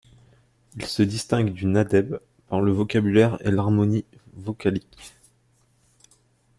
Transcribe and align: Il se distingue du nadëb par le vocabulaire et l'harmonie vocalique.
Il 0.77 0.87
se 0.87 1.03
distingue 1.03 1.51
du 1.53 1.67
nadëb 1.67 2.17
par 2.47 2.59
le 2.59 2.71
vocabulaire 2.71 3.37
et 3.45 3.51
l'harmonie 3.51 4.03
vocalique. 4.33 5.13